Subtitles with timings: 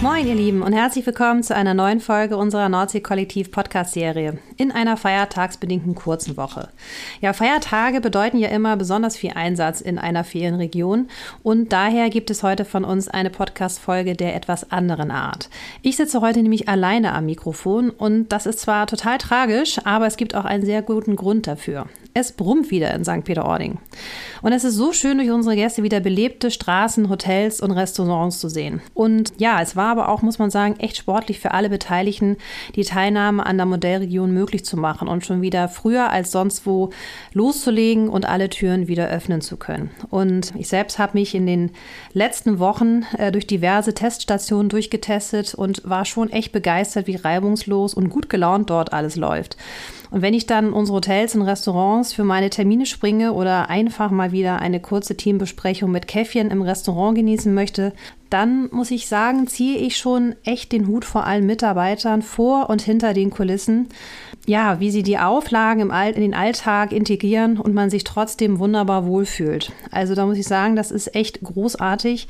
[0.00, 5.96] Moin, ihr Lieben, und herzlich willkommen zu einer neuen Folge unserer Nordsee-Kollektiv-Podcast-Serie in einer feiertagsbedingten
[5.96, 6.68] kurzen Woche.
[7.20, 11.08] Ja, Feiertage bedeuten ja immer besonders viel Einsatz in einer Ferienregion
[11.42, 15.50] und daher gibt es heute von uns eine Podcast-Folge der etwas anderen Art.
[15.82, 20.16] Ich sitze heute nämlich alleine am Mikrofon und das ist zwar total tragisch, aber es
[20.16, 21.86] gibt auch einen sehr guten Grund dafür.
[22.14, 23.24] Es brummt wieder in St.
[23.24, 23.78] Peter-Ording.
[24.42, 28.48] Und es ist so schön, durch unsere Gäste wieder belebte Straßen, Hotels und Restaurants zu
[28.48, 28.80] sehen.
[28.94, 32.36] Und ja, es war aber auch, muss man sagen, echt sportlich für alle Beteiligten,
[32.74, 36.90] die Teilnahme an der Modellregion möglich zu machen und schon wieder früher als sonst wo
[37.32, 39.90] loszulegen und alle Türen wieder öffnen zu können.
[40.10, 41.70] Und ich selbst habe mich in den
[42.12, 48.10] letzten Wochen äh, durch diverse Teststationen durchgetestet und war schon echt begeistert, wie reibungslos und
[48.10, 49.56] gut gelaunt dort alles läuft.
[50.10, 54.32] Und wenn ich dann unsere Hotels und Restaurants für meine Termine springe oder einfach mal
[54.32, 57.92] wieder eine kurze Teambesprechung mit Käffchen im Restaurant genießen möchte,
[58.30, 62.82] dann muss ich sagen, ziehe ich schon echt den Hut vor allen Mitarbeitern vor und
[62.82, 63.88] hinter den Kulissen.
[64.46, 68.58] Ja, wie sie die Auflagen im All in den Alltag integrieren und man sich trotzdem
[68.58, 69.72] wunderbar wohlfühlt.
[69.90, 72.28] Also da muss ich sagen, das ist echt großartig.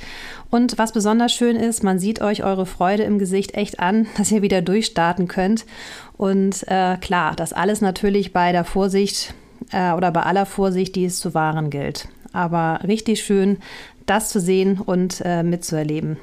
[0.51, 4.33] Und was besonders schön ist, man sieht euch eure Freude im Gesicht echt an, dass
[4.33, 5.65] ihr wieder durchstarten könnt.
[6.17, 9.35] Und äh, klar, das alles natürlich bei der Vorsicht
[9.73, 12.09] äh, oder bei aller Vorsicht, die es zu wahren gilt.
[12.33, 13.59] Aber richtig schön,
[14.11, 16.19] das zu sehen und äh, mitzuerleben.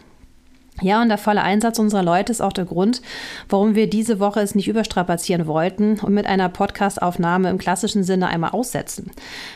[0.82, 3.02] Ja, und der volle Einsatz unserer Leute ist auch der Grund,
[3.48, 8.28] warum wir diese Woche es nicht überstrapazieren wollten und mit einer Podcastaufnahme im klassischen Sinne
[8.28, 9.12] einmal aussetzen.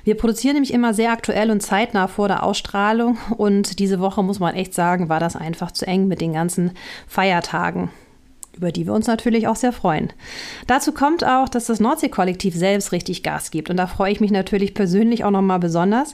[0.05, 4.39] Wir produzieren nämlich immer sehr aktuell und zeitnah vor der Ausstrahlung und diese Woche muss
[4.39, 6.71] man echt sagen, war das einfach zu eng mit den ganzen
[7.05, 7.89] Feiertagen
[8.59, 10.09] über die wir uns natürlich auch sehr freuen.
[10.67, 14.31] Dazu kommt auch, dass das Nordsee-Kollektiv selbst richtig Gas gibt und da freue ich mich
[14.31, 16.13] natürlich persönlich auch nochmal besonders.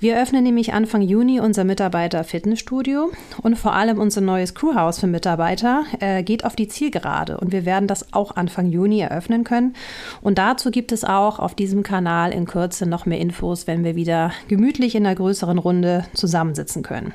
[0.00, 5.84] Wir öffnen nämlich Anfang Juni unser Mitarbeiter-Fitnessstudio und vor allem unser neues Crewhaus für Mitarbeiter
[6.00, 9.74] äh, geht auf die Zielgerade und wir werden das auch Anfang Juni eröffnen können.
[10.20, 13.94] Und dazu gibt es auch auf diesem Kanal in Kürze noch mehr Infos, wenn wir
[13.94, 17.14] wieder gemütlich in einer größeren Runde zusammensitzen können.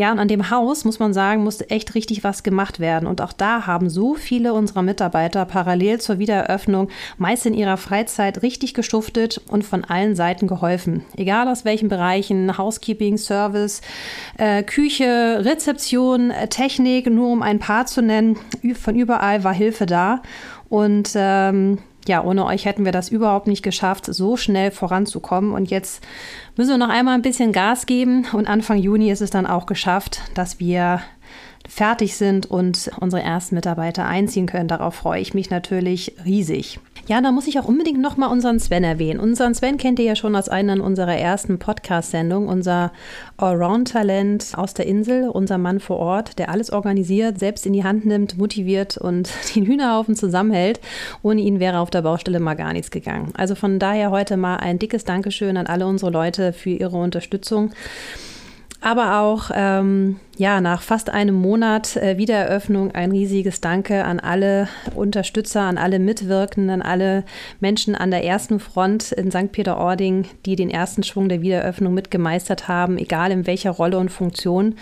[0.00, 3.06] Ja, und an dem Haus, muss man sagen, musste echt richtig was gemacht werden.
[3.06, 6.88] Und auch da haben so viele unserer Mitarbeiter parallel zur Wiedereröffnung
[7.18, 11.04] meist in ihrer Freizeit richtig geschuftet und von allen Seiten geholfen.
[11.18, 13.82] Egal aus welchen Bereichen, Housekeeping, Service,
[14.38, 18.38] äh, Küche, Rezeption, äh, Technik, nur um ein paar zu nennen.
[18.80, 20.22] Von überall war Hilfe da.
[20.70, 21.76] Und ähm,
[22.08, 25.52] ja, ohne euch hätten wir das überhaupt nicht geschafft, so schnell voranzukommen.
[25.52, 26.02] Und jetzt
[26.56, 28.26] müssen wir noch einmal ein bisschen Gas geben.
[28.32, 31.00] Und Anfang Juni ist es dann auch geschafft, dass wir
[31.68, 34.68] fertig sind und unsere ersten Mitarbeiter einziehen können.
[34.68, 36.80] Darauf freue ich mich natürlich riesig.
[37.06, 39.18] Ja, da muss ich auch unbedingt nochmal unseren Sven erwähnen.
[39.18, 42.48] Unseren Sven kennt ihr ja schon aus einer unserer ersten Podcast-Sendungen.
[42.48, 42.92] Unser
[43.36, 48.04] Allround-Talent aus der Insel, unser Mann vor Ort, der alles organisiert, selbst in die Hand
[48.04, 50.80] nimmt, motiviert und den Hühnerhaufen zusammenhält.
[51.22, 53.32] Ohne ihn wäre auf der Baustelle mal gar nichts gegangen.
[53.36, 57.72] Also von daher heute mal ein dickes Dankeschön an alle unsere Leute für ihre Unterstützung
[58.80, 64.68] aber auch ähm, ja nach fast einem Monat äh, Wiedereröffnung ein riesiges Danke an alle
[64.94, 67.24] Unterstützer, an alle Mitwirkenden, an alle
[67.60, 69.52] Menschen an der ersten Front in St.
[69.52, 74.76] Peter-Ording, die den ersten Schwung der Wiedereröffnung mitgemeistert haben, egal in welcher Rolle und Funktion.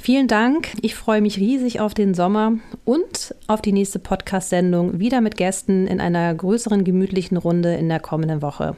[0.00, 0.68] Vielen Dank.
[0.80, 2.52] Ich freue mich riesig auf den Sommer
[2.84, 8.00] und auf die nächste Podcast-Sendung wieder mit Gästen in einer größeren gemütlichen Runde in der
[8.00, 8.76] kommenden Woche.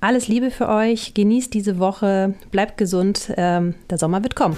[0.00, 1.14] Alles Liebe für euch.
[1.14, 2.34] Genießt diese Woche.
[2.52, 3.32] Bleibt gesund.
[3.36, 4.56] Ähm, der Sommer wird kommen.